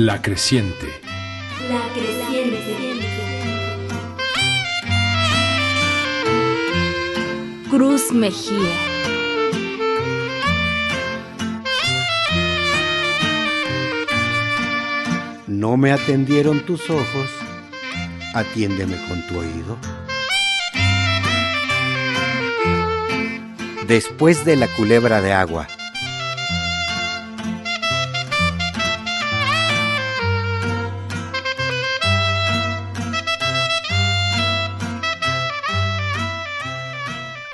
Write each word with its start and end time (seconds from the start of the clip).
La 0.00 0.22
creciente. 0.22 0.86
La 1.68 1.92
creciente. 1.92 3.04
Cruz 7.68 8.10
Mejía. 8.10 8.56
No 15.46 15.76
me 15.76 15.92
atendieron 15.92 16.60
tus 16.60 16.88
ojos, 16.88 17.28
atiéndeme 18.32 18.96
con 19.06 19.26
tu 19.26 19.38
oído. 19.38 19.76
Después 23.86 24.46
de 24.46 24.56
la 24.56 24.66
culebra 24.68 25.20
de 25.20 25.34
agua. 25.34 25.68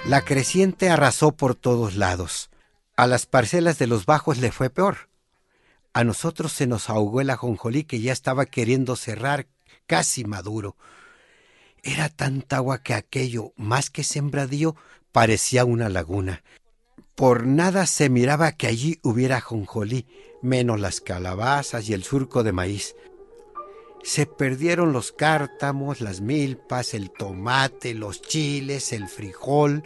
La 0.08 0.22
creciente 0.22 0.88
arrasó 0.88 1.32
por 1.32 1.56
todos 1.56 1.96
lados. 1.96 2.48
A 2.96 3.08
las 3.08 3.26
parcelas 3.26 3.80
de 3.80 3.88
los 3.88 4.06
bajos 4.06 4.38
le 4.38 4.52
fue 4.52 4.70
peor. 4.70 5.08
A 5.92 6.04
nosotros 6.04 6.52
se 6.52 6.68
nos 6.68 6.88
ahogó 6.88 7.20
el 7.20 7.30
ajonjolí 7.30 7.82
que 7.82 8.00
ya 8.00 8.12
estaba 8.12 8.46
queriendo 8.46 8.94
cerrar, 8.94 9.48
casi 9.88 10.24
maduro. 10.24 10.76
Era 11.82 12.08
tanta 12.08 12.58
agua 12.58 12.84
que 12.84 12.94
aquello, 12.94 13.52
más 13.56 13.90
que 13.90 14.04
sembradío, 14.04 14.76
parecía 15.10 15.64
una 15.64 15.88
laguna. 15.88 16.44
Por 17.16 17.44
nada 17.44 17.84
se 17.86 18.08
miraba 18.08 18.52
que 18.52 18.68
allí 18.68 19.00
hubiera 19.02 19.38
ajonjolí, 19.38 20.06
menos 20.40 20.78
las 20.78 21.00
calabazas 21.00 21.88
y 21.88 21.94
el 21.94 22.04
surco 22.04 22.44
de 22.44 22.52
maíz. 22.52 22.94
Se 24.06 24.24
perdieron 24.24 24.92
los 24.92 25.10
cártamos, 25.10 26.00
las 26.00 26.20
milpas, 26.20 26.94
el 26.94 27.10
tomate, 27.10 27.92
los 27.92 28.22
chiles, 28.22 28.92
el 28.92 29.08
frijol, 29.08 29.82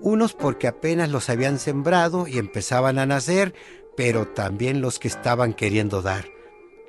unos 0.00 0.34
porque 0.34 0.68
apenas 0.68 1.08
los 1.08 1.30
habían 1.30 1.58
sembrado 1.58 2.28
y 2.28 2.36
empezaban 2.36 2.98
a 2.98 3.06
nacer, 3.06 3.54
pero 3.96 4.28
también 4.28 4.82
los 4.82 4.98
que 4.98 5.08
estaban 5.08 5.54
queriendo 5.54 6.02
dar. 6.02 6.26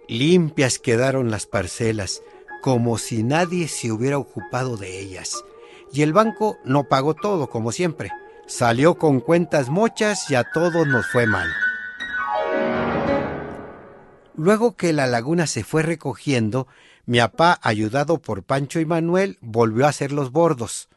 Limpias 0.09 0.77
quedaron 0.77 1.31
las 1.31 1.45
parcelas, 1.45 2.21
como 2.61 2.97
si 2.97 3.23
nadie 3.23 3.69
se 3.69 3.93
hubiera 3.93 4.17
ocupado 4.17 4.75
de 4.75 4.99
ellas. 4.99 5.45
Y 5.93 6.01
el 6.01 6.11
banco 6.11 6.57
no 6.65 6.89
pagó 6.89 7.13
todo, 7.13 7.47
como 7.49 7.71
siempre. 7.71 8.11
Salió 8.47 8.95
con 8.95 9.21
cuentas 9.21 9.69
mochas 9.69 10.29
y 10.29 10.35
a 10.35 10.43
todos 10.43 10.85
nos 10.85 11.07
fue 11.07 11.25
mal. 11.25 11.47
Luego 14.37 14.75
que 14.75 14.91
la 14.93 15.07
laguna 15.07 15.47
se 15.47 15.63
fue 15.63 15.81
recogiendo, 15.81 16.67
mi 17.05 17.19
papá, 17.19 17.59
ayudado 17.61 18.19
por 18.19 18.43
Pancho 18.43 18.79
y 18.79 18.85
Manuel, 18.85 19.37
volvió 19.41 19.85
a 19.85 19.89
hacer 19.89 20.11
los 20.11 20.31
bordos. 20.31 20.89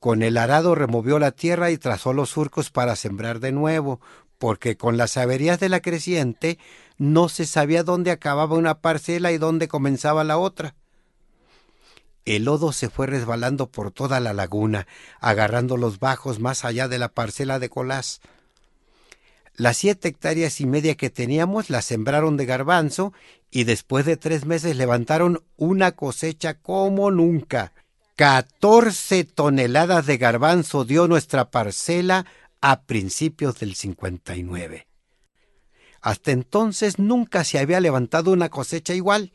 Con 0.00 0.22
el 0.22 0.36
arado 0.36 0.74
removió 0.74 1.18
la 1.18 1.32
tierra 1.32 1.70
y 1.70 1.78
trazó 1.78 2.12
los 2.12 2.30
surcos 2.30 2.70
para 2.70 2.96
sembrar 2.96 3.40
de 3.40 3.52
nuevo, 3.52 4.00
porque 4.38 4.76
con 4.76 4.96
las 4.96 5.16
averías 5.16 5.58
de 5.60 5.70
la 5.70 5.80
creciente 5.80 6.58
no 6.98 7.28
se 7.28 7.46
sabía 7.46 7.82
dónde 7.82 8.10
acababa 8.10 8.56
una 8.56 8.80
parcela 8.80 9.32
y 9.32 9.38
dónde 9.38 9.68
comenzaba 9.68 10.22
la 10.24 10.36
otra. 10.36 10.74
El 12.26 12.44
lodo 12.44 12.72
se 12.72 12.90
fue 12.90 13.06
resbalando 13.06 13.70
por 13.70 13.92
toda 13.92 14.20
la 14.20 14.34
laguna, 14.34 14.86
agarrando 15.20 15.76
los 15.76 16.00
bajos 16.00 16.40
más 16.40 16.64
allá 16.64 16.88
de 16.88 16.98
la 16.98 17.08
parcela 17.08 17.58
de 17.58 17.70
Colás. 17.70 18.20
Las 19.56 19.78
siete 19.78 20.08
hectáreas 20.08 20.60
y 20.60 20.66
media 20.66 20.96
que 20.96 21.08
teníamos 21.08 21.70
las 21.70 21.86
sembraron 21.86 22.36
de 22.36 22.44
garbanzo 22.44 23.14
y 23.50 23.64
después 23.64 24.04
de 24.04 24.18
tres 24.18 24.44
meses 24.44 24.76
levantaron 24.76 25.42
una 25.56 25.92
cosecha 25.92 26.60
como 26.60 27.10
nunca. 27.10 27.72
Catorce 28.16 29.24
toneladas 29.24 30.04
de 30.04 30.18
garbanzo 30.18 30.84
dio 30.84 31.08
nuestra 31.08 31.50
parcela 31.50 32.26
a 32.60 32.82
principios 32.82 33.58
del 33.58 33.74
59. 33.74 34.86
Hasta 36.02 36.32
entonces 36.32 36.98
nunca 36.98 37.42
se 37.42 37.58
había 37.58 37.80
levantado 37.80 38.32
una 38.32 38.50
cosecha 38.50 38.92
igual. 38.92 39.32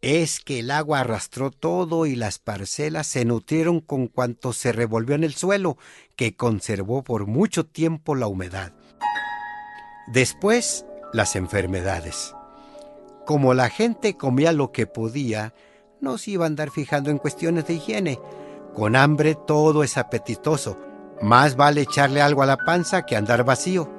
Es 0.00 0.40
que 0.40 0.60
el 0.60 0.70
agua 0.70 1.00
arrastró 1.00 1.50
todo 1.50 2.06
y 2.06 2.16
las 2.16 2.38
parcelas 2.38 3.06
se 3.06 3.26
nutrieron 3.26 3.80
con 3.80 4.06
cuanto 4.06 4.54
se 4.54 4.72
revolvió 4.72 5.14
en 5.14 5.24
el 5.24 5.34
suelo, 5.34 5.76
que 6.16 6.34
conservó 6.34 7.02
por 7.04 7.26
mucho 7.26 7.66
tiempo 7.66 8.14
la 8.14 8.26
humedad. 8.26 8.77
Después, 10.12 10.86
las 11.12 11.36
enfermedades. 11.36 12.34
Como 13.26 13.52
la 13.52 13.68
gente 13.68 14.16
comía 14.16 14.52
lo 14.52 14.72
que 14.72 14.86
podía, 14.86 15.52
no 16.00 16.16
se 16.16 16.30
iba 16.30 16.44
a 16.44 16.46
andar 16.46 16.70
fijando 16.70 17.10
en 17.10 17.18
cuestiones 17.18 17.66
de 17.66 17.74
higiene. 17.74 18.18
Con 18.74 18.96
hambre 18.96 19.34
todo 19.34 19.82
es 19.82 19.98
apetitoso. 19.98 20.78
Más 21.20 21.56
vale 21.56 21.82
echarle 21.82 22.22
algo 22.22 22.42
a 22.42 22.46
la 22.46 22.56
panza 22.56 23.04
que 23.04 23.16
andar 23.16 23.44
vacío. 23.44 23.92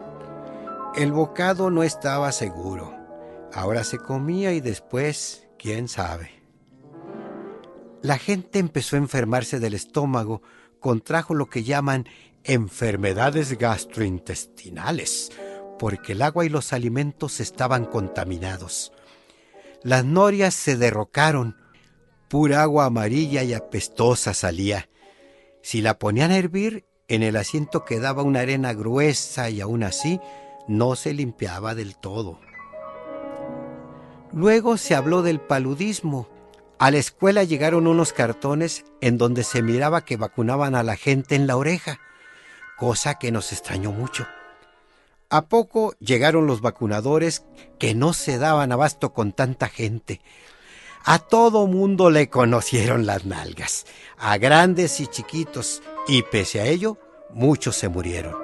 El 0.96 1.12
bocado 1.12 1.70
no 1.70 1.84
estaba 1.84 2.32
seguro. 2.32 2.92
Ahora 3.54 3.84
se 3.84 4.00
comía 4.00 4.52
y 4.54 4.62
después, 4.62 5.48
quién 5.60 5.88
sabe. 5.88 6.42
La 8.02 8.18
gente 8.18 8.58
empezó 8.58 8.96
a 8.96 9.00
enfermarse 9.00 9.60
del 9.60 9.76
estómago, 9.76 10.42
contrajo 10.80 11.36
lo 11.36 11.50
que 11.50 11.64
llaman 11.64 12.08
enfermedades 12.44 13.60
gastrointestinales 13.60 15.32
porque 15.80 16.12
el 16.12 16.22
agua 16.22 16.46
y 16.46 16.50
los 16.50 16.74
alimentos 16.74 17.40
estaban 17.40 17.86
contaminados. 17.86 18.92
Las 19.82 20.04
norias 20.04 20.54
se 20.54 20.76
derrocaron, 20.76 21.56
pura 22.28 22.62
agua 22.62 22.86
amarilla 22.86 23.44
y 23.44 23.54
apestosa 23.54 24.34
salía. 24.34 24.90
Si 25.64 25.82
la 25.82 25.98
ponían 25.98 26.32
a 26.32 26.38
hervir, 26.38 26.86
en 27.08 27.24
el 27.24 27.38
asiento 27.38 27.86
quedaba 27.86 28.22
una 28.22 28.42
arena 28.42 28.74
gruesa 28.74 29.50
y 29.50 29.62
aún 29.62 29.84
así 29.84 30.20
no 30.68 30.96
se 30.96 31.14
limpiaba 31.14 31.74
del 31.74 31.98
todo. 31.98 32.40
Luego 34.34 34.78
se 34.78 34.96
habló 34.96 35.24
del 35.24 35.40
paludismo. 35.40 36.30
A 36.78 36.92
la 36.92 36.98
escuela 36.98 37.44
llegaron 37.44 37.88
unos 37.88 38.14
cartones 38.14 38.86
en 39.02 39.18
donde 39.18 39.44
se 39.44 39.64
miraba 39.64 40.06
que 40.06 40.18
vacunaban 40.18 40.76
a 40.76 40.84
la 40.84 40.98
gente 40.98 41.36
en 41.36 41.48
la 41.48 41.58
oreja, 41.58 42.00
cosa 42.78 43.16
que 43.16 43.32
nos 43.32 43.52
extrañó 43.52 43.92
mucho. 43.92 44.28
A 45.32 45.46
poco 45.46 45.94
llegaron 46.00 46.48
los 46.48 46.60
vacunadores 46.60 47.46
que 47.78 47.94
no 47.94 48.14
se 48.14 48.40
daban 48.40 48.72
abasto 48.72 49.14
con 49.14 49.32
tanta 49.32 49.68
gente. 49.68 50.22
A 51.06 51.20
todo 51.20 51.68
mundo 51.68 52.10
le 52.10 52.30
conocieron 52.30 53.06
las 53.06 53.26
nalgas, 53.26 53.86
a 54.18 54.38
grandes 54.40 55.00
y 55.00 55.06
chiquitos, 55.06 55.84
y 56.08 56.24
pese 56.24 56.62
a 56.62 56.66
ello, 56.66 56.98
muchos 57.30 57.76
se 57.76 57.90
murieron. 57.90 58.36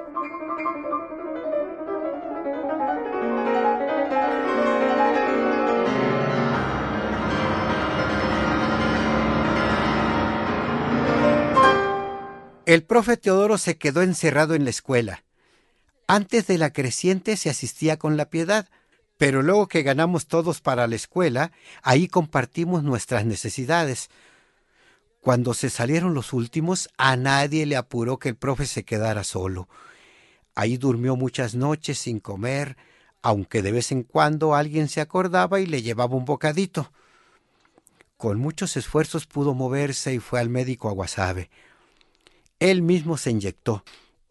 El 12.64 12.84
profe 12.84 13.16
Teodoro 13.16 13.58
se 13.58 13.76
quedó 13.76 14.02
encerrado 14.02 14.54
en 14.54 14.64
la 14.64 14.70
escuela. 14.70 15.25
Antes 16.08 16.46
de 16.46 16.56
la 16.56 16.72
creciente 16.72 17.36
se 17.36 17.50
asistía 17.50 17.98
con 17.98 18.16
la 18.16 18.30
piedad, 18.30 18.68
pero 19.18 19.42
luego 19.42 19.66
que 19.66 19.82
ganamos 19.82 20.28
todos 20.28 20.60
para 20.60 20.86
la 20.86 20.94
escuela, 20.94 21.50
ahí 21.82 22.06
compartimos 22.06 22.84
nuestras 22.84 23.24
necesidades. 23.24 24.08
Cuando 25.20 25.52
se 25.52 25.68
salieron 25.68 26.14
los 26.14 26.32
últimos, 26.32 26.88
a 26.96 27.16
nadie 27.16 27.66
le 27.66 27.76
apuró 27.76 28.18
que 28.18 28.28
el 28.28 28.36
profe 28.36 28.66
se 28.66 28.84
quedara 28.84 29.24
solo. 29.24 29.68
Ahí 30.54 30.76
durmió 30.76 31.16
muchas 31.16 31.56
noches 31.56 31.98
sin 31.98 32.20
comer, 32.20 32.76
aunque 33.20 33.60
de 33.60 33.72
vez 33.72 33.90
en 33.90 34.04
cuando 34.04 34.54
alguien 34.54 34.88
se 34.88 35.00
acordaba 35.00 35.58
y 35.58 35.66
le 35.66 35.82
llevaba 35.82 36.14
un 36.14 36.24
bocadito. 36.24 36.92
Con 38.16 38.38
muchos 38.38 38.76
esfuerzos 38.76 39.26
pudo 39.26 39.54
moverse 39.54 40.14
y 40.14 40.20
fue 40.20 40.38
al 40.38 40.50
médico 40.50 40.88
a 40.88 40.92
Guasave. 40.92 41.50
Él 42.60 42.82
mismo 42.82 43.16
se 43.16 43.32
inyectó 43.32 43.82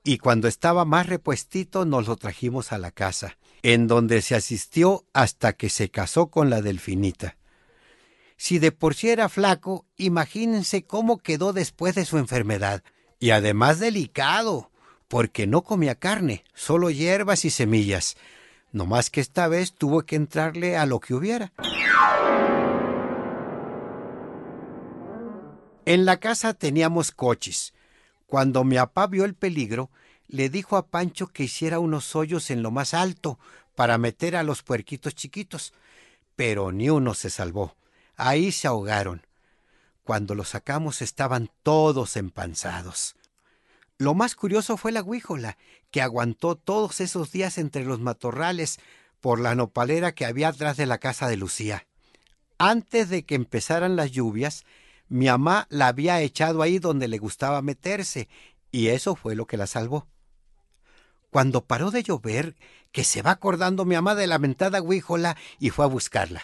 y 0.05 0.19
cuando 0.19 0.47
estaba 0.47 0.85
más 0.85 1.07
repuestito 1.07 1.83
nos 1.83 2.07
lo 2.07 2.15
trajimos 2.15 2.71
a 2.71 2.77
la 2.77 2.91
casa, 2.91 3.37
en 3.63 3.87
donde 3.87 4.21
se 4.21 4.35
asistió 4.35 5.03
hasta 5.13 5.53
que 5.53 5.69
se 5.69 5.89
casó 5.89 6.27
con 6.27 6.51
la 6.51 6.61
delfinita. 6.61 7.37
Si 8.37 8.59
de 8.59 8.71
por 8.71 8.93
sí 8.93 9.09
era 9.09 9.29
flaco, 9.29 9.87
imagínense 9.97 10.83
cómo 10.83 11.17
quedó 11.17 11.53
después 11.53 11.95
de 11.95 12.05
su 12.05 12.19
enfermedad, 12.19 12.83
y 13.19 13.31
además 13.31 13.79
delicado, 13.79 14.69
porque 15.07 15.47
no 15.47 15.63
comía 15.63 15.95
carne, 15.95 16.43
solo 16.53 16.91
hierbas 16.91 17.43
y 17.43 17.49
semillas, 17.49 18.15
no 18.71 18.85
más 18.85 19.09
que 19.09 19.21
esta 19.21 19.47
vez 19.47 19.73
tuvo 19.73 20.03
que 20.03 20.17
entrarle 20.17 20.77
a 20.77 20.85
lo 20.85 20.99
que 20.99 21.15
hubiera. 21.15 21.51
En 25.85 26.05
la 26.05 26.17
casa 26.17 26.53
teníamos 26.53 27.11
coches, 27.11 27.73
cuando 28.27 28.63
mi 28.63 28.75
papá 28.75 29.07
vio 29.07 29.25
el 29.25 29.35
peligro, 29.35 29.89
le 30.27 30.49
dijo 30.49 30.77
a 30.77 30.87
Pancho 30.87 31.27
que 31.27 31.43
hiciera 31.43 31.79
unos 31.79 32.15
hoyos 32.15 32.49
en 32.49 32.63
lo 32.63 32.71
más 32.71 32.93
alto 32.93 33.39
para 33.75 33.97
meter 33.97 34.35
a 34.35 34.43
los 34.43 34.63
puerquitos 34.63 35.15
chiquitos. 35.15 35.73
pero 36.35 36.73
ni 36.73 36.89
uno 36.89 37.13
se 37.13 37.29
salvó. 37.29 37.77
Ahí 38.17 38.51
se 38.51 38.67
ahogaron. 38.67 39.25
Cuando 40.03 40.35
los 40.35 40.49
sacamos 40.49 41.01
estaban 41.01 41.49
todos 41.63 42.17
empanzados. 42.17 43.15
Lo 43.97 44.13
más 44.13 44.35
curioso 44.35 44.75
fue 44.75 44.91
la 44.91 45.01
huíjola, 45.01 45.57
que 45.91 46.01
aguantó 46.01 46.55
todos 46.55 46.99
esos 46.99 47.31
días 47.31 47.57
entre 47.57 47.85
los 47.85 48.01
matorrales 48.01 48.79
por 49.21 49.39
la 49.39 49.55
nopalera 49.55 50.13
que 50.13 50.25
había 50.25 50.49
atrás 50.49 50.75
de 50.75 50.85
la 50.85 50.97
casa 50.97 51.29
de 51.29 51.37
Lucía. 51.37 51.87
Antes 52.57 53.07
de 53.09 53.23
que 53.23 53.35
empezaran 53.35 53.95
las 53.95 54.11
lluvias, 54.11 54.65
mi 55.07 55.27
mamá 55.27 55.67
la 55.69 55.87
había 55.87 56.21
echado 56.21 56.61
ahí 56.61 56.79
donde 56.79 57.07
le 57.07 57.17
gustaba 57.17 57.61
meterse, 57.61 58.27
y 58.71 58.87
eso 58.87 59.15
fue 59.15 59.35
lo 59.35 59.45
que 59.45 59.57
la 59.57 59.67
salvó. 59.67 60.07
Cuando 61.29 61.65
paró 61.65 61.91
de 61.91 62.03
llover, 62.03 62.55
que 62.91 63.03
se 63.03 63.21
va 63.21 63.31
acordando 63.31 63.83
mi 63.85 63.95
mamá 63.95 64.15
de 64.15 64.25
la 64.25 64.39
mentada 64.39 64.81
huíjola 64.81 65.35
y 65.59 65.69
fue 65.69 65.85
a 65.85 65.89
buscarla. 65.89 66.43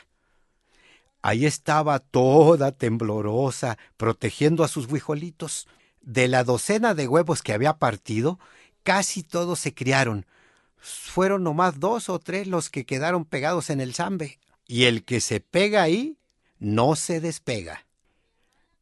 Ahí 1.21 1.45
estaba 1.45 1.99
toda 1.99 2.71
temblorosa, 2.71 3.77
protegiendo 3.95 4.63
a 4.63 4.67
sus 4.67 4.91
huijolitos. 4.91 5.67
De 6.01 6.27
la 6.27 6.43
docena 6.43 6.95
de 6.95 7.07
huevos 7.07 7.43
que 7.43 7.53
había 7.53 7.77
partido, 7.77 8.39
casi 8.83 9.23
todos 9.23 9.59
se 9.59 9.73
criaron. 9.73 10.25
Fueron 10.77 11.43
nomás 11.43 11.79
dos 11.79 12.09
o 12.09 12.17
tres 12.19 12.47
los 12.47 12.69
que 12.69 12.85
quedaron 12.85 13.23
pegados 13.23 13.69
en 13.69 13.81
el 13.81 13.93
zambe. 13.93 14.39
Y 14.67 14.85
el 14.85 15.05
que 15.05 15.21
se 15.21 15.39
pega 15.39 15.83
ahí, 15.83 16.17
no 16.59 16.95
se 16.95 17.21
despega. 17.21 17.85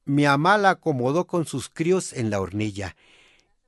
Mi 0.09 0.23
mamá 0.23 0.57
la 0.57 0.71
acomodó 0.71 1.27
con 1.27 1.45
sus 1.45 1.69
críos 1.69 2.13
en 2.13 2.31
la 2.31 2.41
hornilla. 2.41 2.95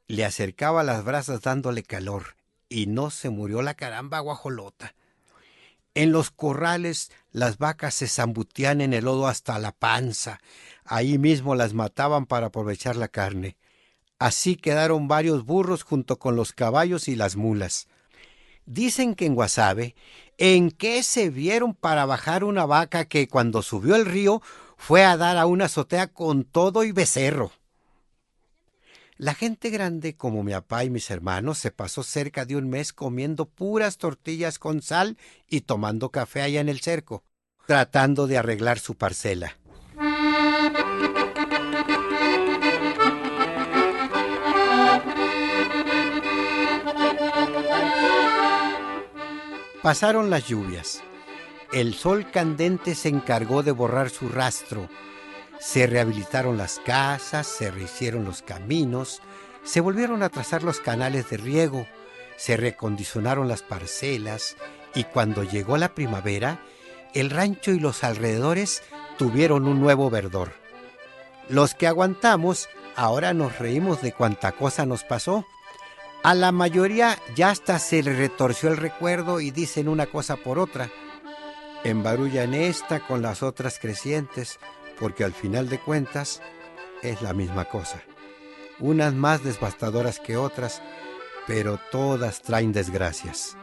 Le 0.07 0.25
acercaba 0.25 0.81
las 0.81 1.03
brasas 1.03 1.41
dándole 1.41 1.83
calor. 1.83 2.35
Y 2.67 2.87
no 2.87 3.11
se 3.11 3.29
murió 3.29 3.61
la 3.61 3.75
caramba 3.75 4.17
guajolota. 4.21 4.95
En 5.93 6.11
los 6.11 6.31
corrales 6.31 7.11
las 7.31 7.59
vacas 7.59 7.93
se 7.93 8.07
zambutían 8.07 8.81
en 8.81 8.95
el 8.95 9.05
lodo 9.05 9.27
hasta 9.27 9.59
la 9.59 9.71
panza. 9.71 10.39
Ahí 10.83 11.19
mismo 11.19 11.53
las 11.53 11.75
mataban 11.75 12.25
para 12.25 12.47
aprovechar 12.47 12.95
la 12.95 13.07
carne. 13.07 13.55
Así 14.17 14.55
quedaron 14.55 15.07
varios 15.07 15.45
burros 15.45 15.83
junto 15.83 16.17
con 16.17 16.35
los 16.35 16.53
caballos 16.53 17.07
y 17.07 17.15
las 17.15 17.35
mulas. 17.35 17.87
Dicen 18.65 19.15
que 19.15 19.25
en 19.25 19.35
Guasave, 19.35 19.95
¿en 20.37 20.71
qué 20.71 21.03
se 21.03 21.29
vieron 21.29 21.73
para 21.73 22.05
bajar 22.05 22.43
una 22.43 22.65
vaca 22.65 23.05
que 23.05 23.27
cuando 23.27 23.61
subió 23.61 23.95
el 23.95 24.05
río 24.05 24.41
fue 24.77 25.03
a 25.03 25.17
dar 25.17 25.37
a 25.37 25.45
una 25.45 25.65
azotea 25.65 26.07
con 26.07 26.43
todo 26.43 26.83
y 26.83 26.91
becerro? 26.91 27.51
La 29.17 29.35
gente 29.35 29.69
grande 29.69 30.15
como 30.15 30.41
mi 30.41 30.51
papá 30.51 30.83
y 30.83 30.89
mis 30.89 31.11
hermanos 31.11 31.59
se 31.59 31.69
pasó 31.69 32.01
cerca 32.01 32.45
de 32.45 32.55
un 32.55 32.69
mes 32.69 32.91
comiendo 32.91 33.45
puras 33.45 33.99
tortillas 33.99 34.57
con 34.57 34.81
sal 34.81 35.15
y 35.47 35.61
tomando 35.61 36.09
café 36.09 36.41
allá 36.41 36.59
en 36.59 36.69
el 36.69 36.79
cerco, 36.79 37.23
tratando 37.67 38.25
de 38.25 38.39
arreglar 38.39 38.79
su 38.79 38.95
parcela. 38.95 39.57
Pasaron 49.81 50.29
las 50.29 50.47
lluvias. 50.47 51.01
El 51.73 51.95
sol 51.95 52.29
candente 52.29 52.93
se 52.93 53.09
encargó 53.09 53.63
de 53.63 53.71
borrar 53.71 54.11
su 54.11 54.29
rastro. 54.29 54.87
Se 55.59 55.87
rehabilitaron 55.87 56.55
las 56.55 56.79
casas, 56.85 57.47
se 57.47 57.71
rehicieron 57.71 58.23
los 58.23 58.43
caminos, 58.43 59.21
se 59.63 59.81
volvieron 59.81 60.21
a 60.21 60.29
trazar 60.29 60.61
los 60.61 60.79
canales 60.79 61.31
de 61.31 61.37
riego, 61.37 61.87
se 62.37 62.57
recondicionaron 62.57 63.47
las 63.47 63.63
parcelas 63.63 64.55
y 64.93 65.03
cuando 65.03 65.43
llegó 65.43 65.77
la 65.77 65.95
primavera, 65.95 66.59
el 67.15 67.31
rancho 67.31 67.71
y 67.71 67.79
los 67.79 68.03
alrededores 68.03 68.83
tuvieron 69.17 69.67
un 69.67 69.79
nuevo 69.79 70.11
verdor. 70.11 70.53
Los 71.49 71.73
que 71.73 71.87
aguantamos 71.87 72.69
ahora 72.95 73.33
nos 73.33 73.57
reímos 73.57 74.03
de 74.03 74.13
cuánta 74.13 74.51
cosa 74.51 74.85
nos 74.85 75.03
pasó. 75.03 75.45
A 76.23 76.35
la 76.35 76.51
mayoría 76.51 77.17
ya 77.35 77.49
hasta 77.49 77.79
se 77.79 78.03
le 78.03 78.13
retorció 78.13 78.69
el 78.69 78.77
recuerdo 78.77 79.39
y 79.39 79.49
dicen 79.49 79.87
una 79.87 80.05
cosa 80.05 80.35
por 80.35 80.59
otra. 80.59 80.91
Embarullan 81.83 82.53
esta 82.53 82.99
con 82.99 83.23
las 83.23 83.41
otras 83.41 83.79
crecientes, 83.79 84.59
porque 84.99 85.23
al 85.23 85.33
final 85.33 85.67
de 85.67 85.79
cuentas 85.79 86.41
es 87.01 87.23
la 87.23 87.33
misma 87.33 87.65
cosa. 87.65 88.03
Unas 88.79 89.15
más 89.15 89.43
devastadoras 89.43 90.19
que 90.19 90.37
otras, 90.37 90.83
pero 91.47 91.79
todas 91.91 92.43
traen 92.43 92.71
desgracias. 92.71 93.57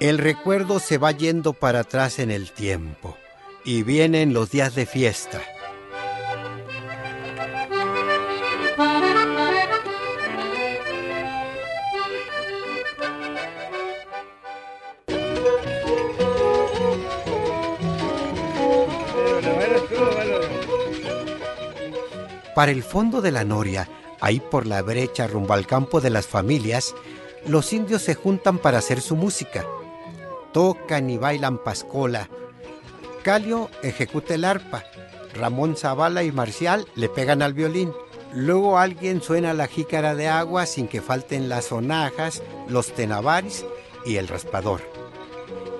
El 0.00 0.16
recuerdo 0.16 0.80
se 0.80 0.96
va 0.96 1.12
yendo 1.12 1.52
para 1.52 1.80
atrás 1.80 2.18
en 2.18 2.30
el 2.30 2.50
tiempo 2.50 3.16
y 3.62 3.82
vienen 3.82 4.32
los 4.32 4.50
días 4.50 4.74
de 4.74 4.86
fiesta. 4.86 5.42
Para 22.54 22.70
el 22.70 22.84
fondo 22.84 23.20
de 23.20 23.32
la 23.32 23.44
noria, 23.44 23.88
ahí 24.20 24.38
por 24.38 24.66
la 24.66 24.80
brecha 24.82 25.26
rumbo 25.26 25.54
al 25.54 25.66
campo 25.66 26.00
de 26.00 26.10
las 26.10 26.26
familias, 26.26 26.94
los 27.46 27.72
indios 27.72 28.02
se 28.02 28.14
juntan 28.14 28.58
para 28.58 28.78
hacer 28.78 29.00
su 29.00 29.16
música. 29.16 29.66
Tocan 30.52 31.10
y 31.10 31.18
bailan 31.18 31.58
pascola. 31.58 32.28
Calio 33.22 33.70
ejecuta 33.82 34.34
el 34.34 34.44
arpa. 34.44 34.84
Ramón 35.34 35.76
Zavala 35.76 36.22
y 36.22 36.30
Marcial 36.30 36.86
le 36.94 37.08
pegan 37.08 37.42
al 37.42 37.54
violín. 37.54 37.92
Luego 38.32 38.78
alguien 38.78 39.20
suena 39.20 39.52
la 39.52 39.66
jícara 39.66 40.14
de 40.14 40.28
agua 40.28 40.66
sin 40.66 40.86
que 40.86 41.00
falten 41.00 41.48
las 41.48 41.66
sonajas, 41.66 42.42
los 42.68 42.92
tenavaris 42.92 43.64
y 44.04 44.16
el 44.16 44.28
raspador. 44.28 44.80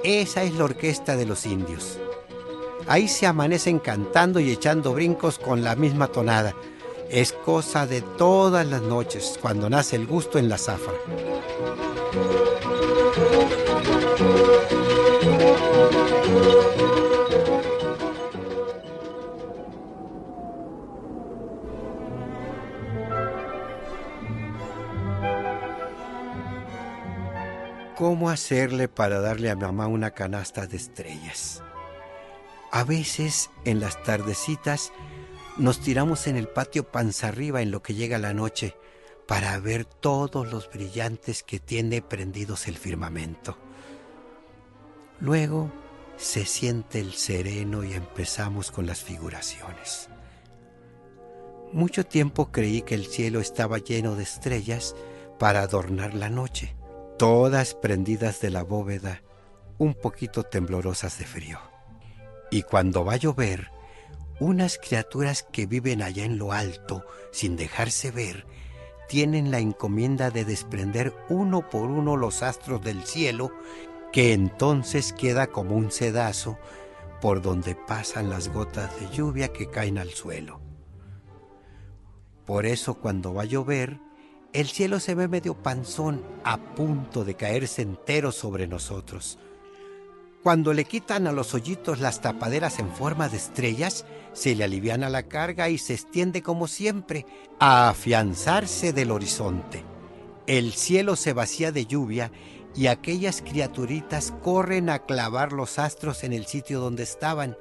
Esa 0.03 0.43
es 0.43 0.55
la 0.55 0.65
orquesta 0.65 1.17
de 1.17 1.27
los 1.27 1.47
indios. 1.47 2.01
Ahí 2.87 3.09
se 3.09 3.27
amanecen 3.27 3.79
cantando 3.79 4.41
y 4.41 4.51
echando 4.51 4.93
brincos 4.93 5.39
con 5.39 5.65
la 5.65 5.75
misma 5.75 6.09
tonada. 6.09 6.55
Es 7.09 7.33
cosa 7.33 7.87
de 7.87 8.03
todas 8.03 8.67
las 8.67 8.83
noches 8.83 9.39
cuando 9.41 9.71
nace 9.71 9.97
el 9.97 10.07
gusto 10.07 10.39
en 10.39 10.49
la 10.51 10.59
zafra. 10.59 10.93
¿Cómo 27.97 28.29
hacerle 28.29 28.89
para 28.89 29.21
darle 29.21 29.49
a 29.49 29.57
mamá 29.57 29.87
una 29.87 30.11
canasta 30.11 30.67
de 30.67 30.77
estrellas? 30.77 31.63
A 32.75 32.83
veces, 32.83 33.51
en 33.65 33.79
las 33.79 34.03
tardecitas, 34.03 34.93
nos 35.57 35.79
tiramos 35.79 36.27
en 36.27 36.37
el 36.37 36.49
patio 36.49 36.91
panza 36.91 37.29
arriba 37.29 37.63
en 37.63 37.71
lo 37.71 37.85
que 37.85 37.95
llega 37.95 38.19
la 38.19 38.35
noche 38.35 38.75
para 39.29 39.57
ver 39.61 39.85
todos 39.85 40.51
los 40.51 40.69
brillantes 40.69 41.45
que 41.45 41.61
tiene 41.61 42.03
prendidos 42.03 42.67
el 42.67 42.77
firmamento. 42.77 43.57
Luego 45.21 45.71
se 46.17 46.47
siente 46.47 46.99
el 46.99 47.13
sereno 47.13 47.85
y 47.85 47.93
empezamos 47.93 48.73
con 48.73 48.89
las 48.89 49.05
figuraciones. 49.05 50.09
Mucho 51.73 52.05
tiempo 52.05 52.51
creí 52.51 52.83
que 52.83 52.97
el 52.97 53.07
cielo 53.07 53.39
estaba 53.39 53.79
lleno 53.79 54.17
de 54.17 54.25
estrellas 54.25 54.97
para 55.39 55.63
adornar 55.63 56.15
la 56.15 56.29
noche, 56.29 56.75
todas 57.21 57.77
prendidas 57.77 58.41
de 58.41 58.51
la 58.51 58.65
bóveda, 58.65 59.23
un 59.79 59.95
poquito 59.95 60.43
temblorosas 60.43 61.17
de 61.21 61.25
frío. 61.25 61.74
Y 62.51 62.63
cuando 62.63 63.05
va 63.05 63.15
a 63.15 63.19
llover, 63.19 63.71
unas 64.41 64.79
criaturas 64.79 65.43
que 65.43 65.67
viven 65.67 66.03
allá 66.03 66.25
en 66.25 66.39
lo 66.39 66.53
alto, 66.53 67.05
sin 67.31 67.57
dejarse 67.57 68.11
ver, 68.11 68.47
tienen 69.09 69.51
la 69.51 69.59
encomienda 69.59 70.31
de 70.31 70.45
desprender 70.45 71.15
uno 71.29 71.69
por 71.69 71.91
uno 71.91 72.17
los 72.17 72.43
astros 72.43 72.83
del 72.83 73.05
cielo, 73.05 73.53
que 74.13 74.33
entonces 74.33 75.13
queda 75.13 75.49
como 75.49 75.77
un 75.77 75.91
sedazo 75.91 76.59
por 77.21 77.43
donde 77.43 77.75
pasan 77.75 78.31
las 78.31 78.49
gotas 78.49 78.99
de 79.01 79.09
lluvia 79.11 79.53
que 79.53 79.71
caen 79.71 79.99
al 79.99 80.11
suelo. 80.11 80.61
Por 82.45 82.67
eso 82.67 82.95
cuando 82.95 83.33
va 83.33 83.43
a 83.43 83.47
llover, 83.47 83.99
el 84.53 84.69
cielo 84.69 85.01
se 85.01 85.15
ve 85.15 85.27
medio 85.27 85.55
panzón, 85.55 86.23
a 86.45 86.59
punto 86.75 87.25
de 87.25 87.35
caerse 87.35 87.83
entero 87.83 88.31
sobre 88.31 88.67
nosotros. 88.67 89.39
Cuando 90.45 90.75
le 90.75 90.85
quitan 90.85 91.27
a 91.27 91.33
los 91.33 91.55
hoyitos 91.55 92.01
las 92.01 92.21
tapaderas 92.21 92.79
en 92.79 92.93
forma 92.93 93.31
de 93.31 93.39
estrellas, 93.39 94.05
se 94.35 94.55
le 94.55 94.65
aliviana 94.65 95.09
la 95.09 95.23
carga 95.23 95.71
y 95.71 95.79
se 95.79 95.95
extiende 95.95 96.43
como 96.43 96.67
siempre, 96.67 97.25
a 97.59 97.89
afianzarse 97.89 98.93
del 98.93 99.11
horizonte. 99.11 99.87
El 100.47 100.75
cielo 100.75 101.17
se 101.17 101.33
vacía 101.33 101.73
de 101.73 101.87
lluvia 101.87 102.31
y 102.77 102.89
aquellas 102.89 103.41
criaturitas 103.41 104.35
corren 104.43 104.91
a 104.91 104.99
clavar 104.99 105.55
los 105.55 105.79
astros 105.79 106.25
en 106.25 106.35
el 106.35 106.45
sitio 106.45 106.79
donde 106.79 107.05
estaban. 107.05 107.57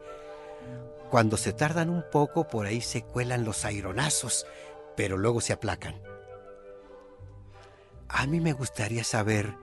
Cuando 1.10 1.38
se 1.38 1.54
tardan 1.54 1.90
un 1.90 2.04
poco, 2.12 2.50
por 2.50 2.66
ahí 2.66 2.82
se 2.82 3.02
cuelan 3.02 3.46
los 3.46 3.64
aironazos, 3.64 4.46
pero 4.98 5.16
luego 5.16 5.40
se 5.40 5.54
aplacan. 5.54 6.02
A 8.10 8.28
mí 8.28 8.42
me 8.42 8.52
gustaría 8.52 9.06
saber 9.06 9.63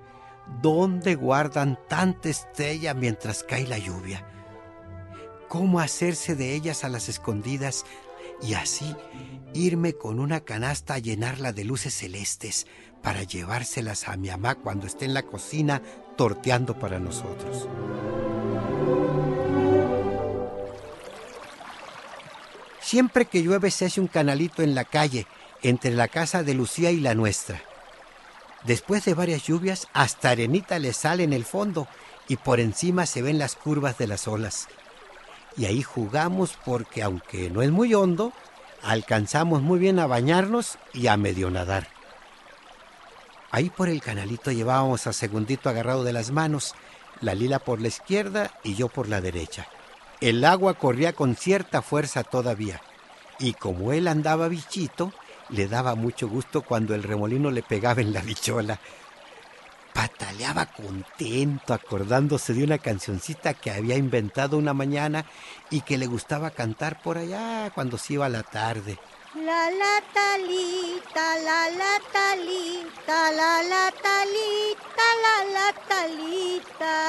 dónde 0.62 1.14
guardan 1.14 1.78
tanta 1.88 2.28
estrella 2.28 2.94
mientras 2.94 3.42
cae 3.42 3.66
la 3.66 3.78
lluvia. 3.78 4.26
Cómo 5.48 5.80
hacerse 5.80 6.34
de 6.36 6.54
ellas 6.54 6.84
a 6.84 6.88
las 6.88 7.08
escondidas 7.08 7.84
y 8.42 8.54
así 8.54 8.96
irme 9.52 9.94
con 9.94 10.20
una 10.20 10.40
canasta 10.40 10.94
a 10.94 10.98
llenarla 10.98 11.52
de 11.52 11.64
luces 11.64 11.94
celestes 11.94 12.66
para 13.02 13.22
llevárselas 13.22 14.08
a 14.08 14.16
mi 14.16 14.28
mamá 14.28 14.54
cuando 14.54 14.86
esté 14.86 15.04
en 15.04 15.14
la 15.14 15.22
cocina 15.22 15.82
torteando 16.16 16.78
para 16.78 16.98
nosotros. 16.98 17.68
Siempre 22.80 23.26
que 23.26 23.42
llueve 23.42 23.70
se 23.70 23.86
hace 23.86 24.00
un 24.00 24.08
canalito 24.08 24.62
en 24.62 24.74
la 24.74 24.84
calle 24.84 25.26
entre 25.62 25.92
la 25.92 26.08
casa 26.08 26.42
de 26.42 26.54
Lucía 26.54 26.90
y 26.90 27.00
la 27.00 27.14
nuestra. 27.14 27.62
Después 28.64 29.04
de 29.04 29.14
varias 29.14 29.44
lluvias, 29.44 29.88
hasta 29.92 30.30
arenita 30.30 30.78
le 30.78 30.92
sale 30.92 31.24
en 31.24 31.32
el 31.32 31.44
fondo 31.44 31.88
y 32.28 32.36
por 32.36 32.60
encima 32.60 33.06
se 33.06 33.22
ven 33.22 33.38
las 33.38 33.56
curvas 33.56 33.96
de 33.98 34.06
las 34.06 34.28
olas. 34.28 34.68
Y 35.56 35.64
ahí 35.64 35.82
jugamos 35.82 36.56
porque 36.64 37.02
aunque 37.02 37.50
no 37.50 37.62
es 37.62 37.70
muy 37.70 37.94
hondo, 37.94 38.32
alcanzamos 38.82 39.62
muy 39.62 39.78
bien 39.78 39.98
a 39.98 40.06
bañarnos 40.06 40.78
y 40.92 41.06
a 41.06 41.16
medio 41.16 41.50
nadar. 41.50 41.88
Ahí 43.50 43.68
por 43.68 43.88
el 43.88 44.00
canalito 44.00 44.52
llevábamos 44.52 45.06
a 45.06 45.12
Segundito 45.12 45.68
agarrado 45.68 46.04
de 46.04 46.12
las 46.12 46.30
manos, 46.30 46.74
la 47.20 47.34
lila 47.34 47.58
por 47.58 47.80
la 47.80 47.88
izquierda 47.88 48.52
y 48.62 48.74
yo 48.74 48.88
por 48.88 49.08
la 49.08 49.20
derecha. 49.20 49.66
El 50.20 50.44
agua 50.44 50.74
corría 50.74 51.14
con 51.14 51.34
cierta 51.34 51.82
fuerza 51.82 52.22
todavía, 52.22 52.80
y 53.38 53.54
como 53.54 53.92
él 53.92 54.06
andaba 54.06 54.48
bichito, 54.48 55.12
le 55.50 55.68
daba 55.68 55.94
mucho 55.94 56.28
gusto 56.28 56.62
cuando 56.62 56.94
el 56.94 57.02
remolino 57.02 57.50
le 57.50 57.62
pegaba 57.62 58.00
en 58.00 58.12
la 58.12 58.20
bichola. 58.22 58.78
Pataleaba 59.92 60.66
contento 60.66 61.74
acordándose 61.74 62.54
de 62.54 62.62
una 62.64 62.78
cancioncita 62.78 63.54
que 63.54 63.70
había 63.70 63.96
inventado 63.96 64.56
una 64.56 64.72
mañana 64.72 65.26
y 65.68 65.80
que 65.80 65.98
le 65.98 66.06
gustaba 66.06 66.50
cantar 66.50 67.02
por 67.02 67.18
allá 67.18 67.70
cuando 67.74 67.98
se 67.98 68.14
iba 68.14 68.26
a 68.26 68.30
la 68.30 68.44
tarde. 68.44 68.98
La 69.34 69.70
la 69.70 70.02
talita, 70.12 71.38
la 71.38 71.70
la 71.70 72.00
talita, 72.12 73.30
la 73.32 73.62
la 73.62 73.92
talita, 74.02 75.04
la 75.22 75.44
la 75.52 75.72
talita. 75.88 77.00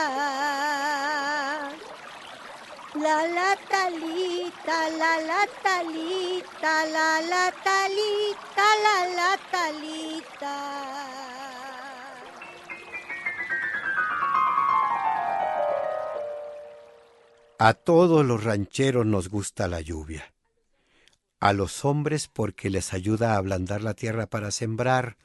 La 2.94 3.26
la 3.26 3.56
talita, 3.70 4.90
la 4.90 5.22
la 5.22 5.48
talita, 5.64 6.86
la 6.88 7.22
la 7.22 7.50
talita, 7.64 8.66
la 8.84 9.16
la 9.16 9.40
talita. 9.50 10.92
A 17.60 17.74
todos 17.74 18.26
los 18.26 18.44
rancheros 18.44 19.06
nos 19.06 19.30
gusta 19.30 19.70
la 19.70 19.80
lluvia. 19.80 20.34
A 21.40 21.54
los 21.54 21.86
hombres 21.86 22.28
porque 22.28 22.70
les 22.70 22.94
ayuda 22.94 23.36
a 23.36 23.38
ablandar 23.38 23.84
la 23.84 23.94
tierra 23.94 24.28
para 24.28 24.52
sembrar, 24.52 25.16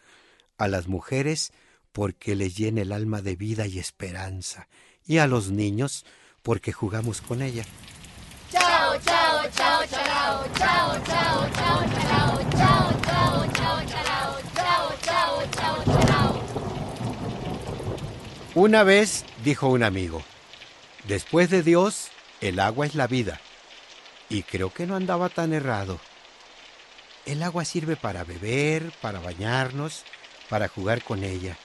a 0.57 0.69
las 0.69 0.87
mujeres 0.87 1.53
porque 1.91 2.37
les 2.37 2.57
llena 2.57 2.83
el 2.83 2.93
alma 2.93 3.23
de 3.23 3.35
vida 3.35 3.67
y 3.67 3.81
esperanza, 3.81 4.69
y 5.05 5.19
a 5.19 5.27
los 5.27 5.51
niños 5.51 6.07
porque 6.47 6.73
jugamos 6.73 7.21
con 7.21 7.43
ella. 7.43 7.65
Chao, 8.53 8.97
chao, 9.05 9.43
chao, 9.51 9.85
chalao, 9.91 10.47
chao, 10.57 11.03
chao, 11.05 11.51
chao, 11.53 11.89
chalao, 11.91 12.39
chao, 12.53 13.01
chao, 13.03 13.47
chao, 14.55 14.97
chao, 15.03 15.43
chao, 15.51 16.07
chao. 16.07 16.41
Una 18.55 18.85
vez 18.85 19.25
dijo 19.43 19.67
un 19.67 19.83
amigo, 19.83 20.23
después 21.09 21.51
de 21.51 21.65
Dios, 21.65 22.11
el 22.41 22.61
agua 22.61 22.87
es 22.87 22.95
la 22.95 23.09
vida. 23.09 23.41
Y 24.29 24.45
creo 24.45 24.73
que 24.73 24.87
no 24.87 24.95
andaba 24.95 25.29
tan 25.29 25.53
errado. 25.53 25.99
El 27.25 27.43
agua 27.43 27.65
sirve 27.65 27.97
para 27.97 28.23
beber, 28.23 28.93
para 29.01 29.19
bañarnos, 29.19 30.05
para 30.49 30.69
jugar 30.69 31.03
con 31.03 31.25
ella, 31.25 31.59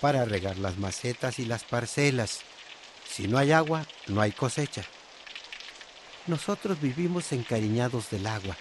para 0.00 0.24
regar 0.24 0.58
las 0.58 0.76
macetas 0.76 1.38
y 1.38 1.44
las 1.44 1.62
parcelas 1.62 2.40
si 3.18 3.26
no 3.26 3.36
hay 3.36 3.50
agua, 3.50 3.84
no 4.06 4.20
hay 4.20 4.30
cosecha. 4.30 4.84
Nosotros 6.28 6.80
vivimos 6.80 7.32
encariñados 7.32 8.10
del 8.10 8.28
agua. 8.28 8.56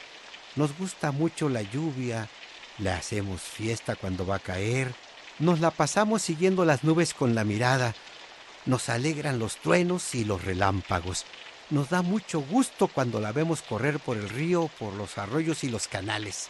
Nos 0.55 0.75
gusta 0.75 1.11
mucho 1.11 1.47
la 1.47 1.61
lluvia, 1.61 2.27
le 2.79 2.89
hacemos 2.89 3.39
fiesta 3.41 3.95
cuando 3.95 4.25
va 4.25 4.37
a 4.37 4.39
caer, 4.39 4.95
nos 5.37 5.59
la 5.59 5.69
pasamos 5.69 6.23
siguiendo 6.23 6.65
las 6.65 6.83
nubes 6.83 7.13
con 7.13 7.35
la 7.35 7.43
mirada, 7.43 7.93
nos 8.65 8.89
alegran 8.89 9.37
los 9.37 9.57
truenos 9.57 10.15
y 10.15 10.25
los 10.25 10.43
relámpagos. 10.43 11.25
Nos 11.69 11.91
da 11.91 12.01
mucho 12.01 12.39
gusto 12.39 12.87
cuando 12.87 13.19
la 13.19 13.31
vemos 13.31 13.61
correr 13.61 13.99
por 13.99 14.17
el 14.17 14.27
río, 14.27 14.71
por 14.79 14.93
los 14.93 15.19
arroyos 15.19 15.63
y 15.63 15.69
los 15.69 15.87
canales. 15.87 16.47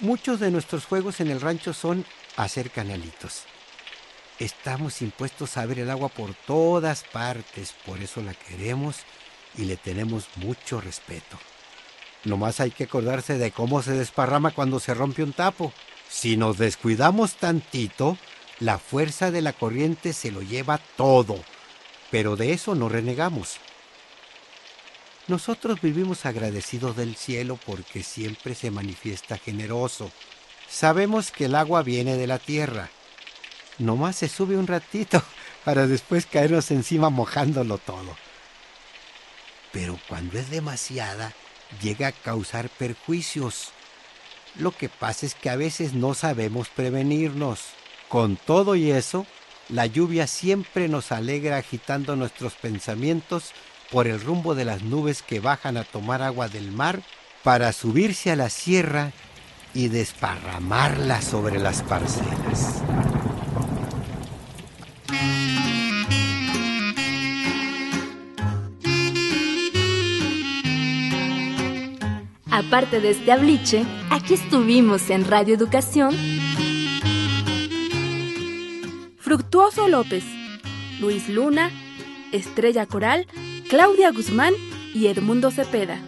Muchos 0.00 0.40
de 0.40 0.50
nuestros 0.50 0.84
juegos 0.84 1.20
en 1.20 1.30
el 1.30 1.40
rancho 1.40 1.72
son 1.72 2.04
hacer 2.36 2.70
canalitos. 2.70 3.46
Estamos 4.38 5.02
impuestos 5.02 5.56
a 5.56 5.66
ver 5.66 5.78
el 5.78 5.90
agua 5.90 6.08
por 6.08 6.34
todas 6.34 7.04
partes, 7.04 7.74
por 7.86 8.00
eso 8.00 8.22
la 8.22 8.34
queremos 8.34 8.96
y 9.56 9.64
le 9.64 9.76
tenemos 9.76 10.26
mucho 10.36 10.80
respeto. 10.80 11.38
Nomás 12.24 12.60
hay 12.60 12.70
que 12.70 12.84
acordarse 12.84 13.36
de 13.36 13.50
cómo 13.50 13.82
se 13.82 13.92
desparrama 13.92 14.52
cuando 14.52 14.80
se 14.80 14.94
rompe 14.94 15.22
un 15.22 15.32
tapo. 15.32 15.72
Si 16.08 16.36
nos 16.36 16.58
descuidamos 16.58 17.34
tantito, 17.34 18.16
la 18.60 18.78
fuerza 18.78 19.30
de 19.30 19.42
la 19.42 19.52
corriente 19.52 20.12
se 20.12 20.30
lo 20.30 20.42
lleva 20.42 20.78
todo, 20.96 21.36
pero 22.10 22.36
de 22.36 22.52
eso 22.52 22.74
no 22.74 22.88
renegamos. 22.88 23.58
Nosotros 25.28 25.80
vivimos 25.80 26.26
agradecidos 26.26 26.96
del 26.96 27.16
cielo 27.16 27.58
porque 27.64 28.02
siempre 28.02 28.54
se 28.54 28.70
manifiesta 28.70 29.38
generoso. 29.38 30.10
Sabemos 30.68 31.30
que 31.30 31.46
el 31.46 31.54
agua 31.54 31.82
viene 31.82 32.16
de 32.16 32.26
la 32.26 32.38
tierra. 32.38 32.90
Nomás 33.78 34.16
se 34.16 34.28
sube 34.28 34.56
un 34.56 34.66
ratito 34.66 35.22
para 35.64 35.86
después 35.86 36.26
caernos 36.26 36.70
encima 36.70 37.10
mojándolo 37.10 37.78
todo. 37.78 38.16
Pero 39.72 39.98
cuando 40.08 40.38
es 40.38 40.50
demasiada, 40.50 41.32
llega 41.80 42.08
a 42.08 42.12
causar 42.12 42.68
perjuicios. 42.68 43.70
Lo 44.56 44.72
que 44.72 44.88
pasa 44.88 45.24
es 45.24 45.34
que 45.34 45.48
a 45.48 45.56
veces 45.56 45.94
no 45.94 46.14
sabemos 46.14 46.68
prevenirnos. 46.68 47.60
Con 48.08 48.36
todo 48.36 48.76
y 48.76 48.90
eso, 48.90 49.26
la 49.70 49.86
lluvia 49.86 50.26
siempre 50.26 50.88
nos 50.88 51.12
alegra 51.12 51.56
agitando 51.56 52.14
nuestros 52.14 52.54
pensamientos 52.54 53.52
por 53.90 54.06
el 54.06 54.20
rumbo 54.20 54.54
de 54.54 54.66
las 54.66 54.82
nubes 54.82 55.22
que 55.22 55.40
bajan 55.40 55.78
a 55.78 55.84
tomar 55.84 56.22
agua 56.22 56.48
del 56.48 56.72
mar 56.72 57.02
para 57.42 57.72
subirse 57.72 58.30
a 58.30 58.36
la 58.36 58.50
sierra 58.50 59.12
y 59.74 59.88
desparramarla 59.88 61.22
sobre 61.22 61.58
las 61.58 61.82
parcelas. 61.82 62.82
Aparte 72.72 73.02
de 73.02 73.10
este 73.10 73.30
abliche, 73.30 73.84
aquí 74.08 74.32
estuvimos 74.32 75.10
en 75.10 75.26
Radio 75.26 75.54
Educación. 75.54 76.16
Fructuoso 79.18 79.88
López, 79.88 80.24
Luis 80.98 81.28
Luna, 81.28 81.70
Estrella 82.32 82.86
Coral, 82.86 83.26
Claudia 83.68 84.10
Guzmán 84.10 84.54
y 84.94 85.08
Edmundo 85.08 85.50
Cepeda. 85.50 86.00